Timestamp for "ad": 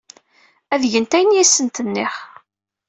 0.73-0.83